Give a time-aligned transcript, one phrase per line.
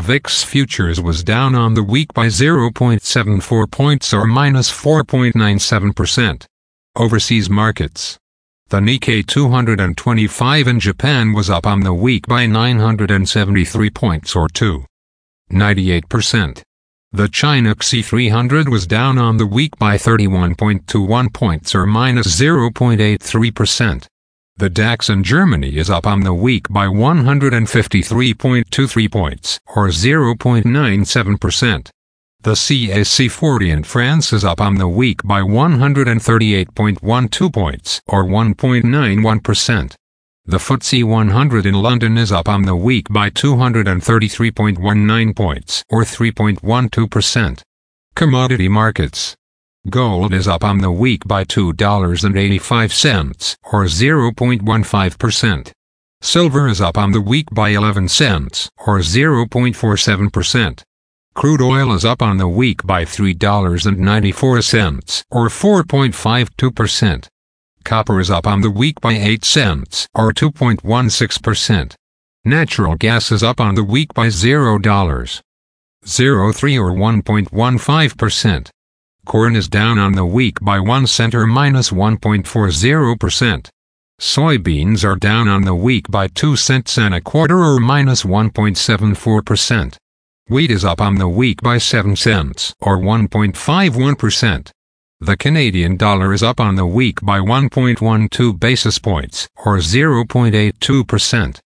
[0.00, 6.44] VIX futures was down on the week by 0.74 points or minus 4.97%.
[6.94, 8.18] Overseas markets.
[8.68, 16.62] The Nikkei 225 in Japan was up on the week by 973 points or 2.98%.
[17.12, 24.06] The China CSI 300 was down on the week by 31.21 points or minus 0.83%.
[24.56, 31.90] The DAX in Germany is up on the week by 153.23 points or 0.97%.
[32.46, 39.96] The CAC 40 in France is up on the week by 138.12 points, or 1.91%.
[40.44, 47.62] The FTSE 100 in London is up on the week by 233.19 points, or 3.12%.
[48.14, 49.34] Commodity markets.
[49.90, 55.72] Gold is up on the week by $2.85, or 0.15%.
[56.22, 60.84] Silver is up on the week by 11 cents, or 0.47%.
[61.36, 67.28] Crude oil is up on the week by $3.94, or 4.52%.
[67.84, 71.94] Copper is up on the week by 8 cents, or 2.16%.
[72.46, 75.42] Natural gas is up on the week by $0.03
[76.80, 78.70] or 1.15%.
[79.26, 83.68] Corn is down on the week by 1 cent or minus 1.40%.
[84.18, 89.98] Soybeans are down on the week by 2 cents and a quarter or minus 1.74%.
[90.48, 94.70] Wheat is up on the week by 7 cents, or 1.51%.
[95.18, 101.58] The Canadian dollar is up on the week by 1.12 basis points, or 0.82%.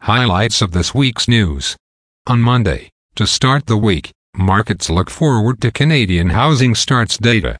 [0.00, 1.78] Highlights of this week's news.
[2.26, 7.56] On Monday, to start the week, markets look forward to Canadian housing starts data.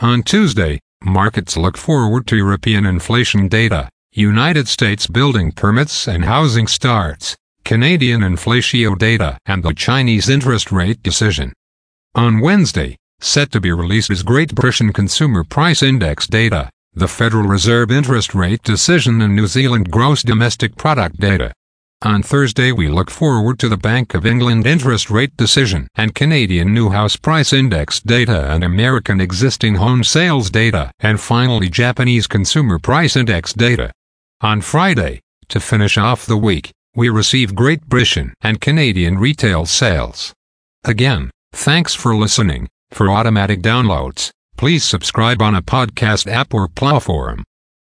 [0.00, 6.66] On Tuesday, markets look forward to European inflation data, United States building permits and housing
[6.66, 7.34] starts,
[7.68, 11.52] Canadian inflatio data, and the Chinese interest rate decision.
[12.14, 17.46] On Wednesday, set to be released is Great Britain Consumer Price Index data, the Federal
[17.46, 21.52] Reserve interest rate decision, and New Zealand gross domestic product data.
[22.00, 26.72] On Thursday, we look forward to the Bank of England interest rate decision and Canadian
[26.72, 32.78] new house price index data and American existing home sales data, and finally Japanese consumer
[32.78, 33.92] price index data.
[34.40, 40.34] On Friday, to finish off the week, we receive Great Britain and Canadian retail sales.
[40.82, 42.66] Again, thanks for listening.
[42.90, 47.44] For automatic downloads, please subscribe on a podcast app or platform.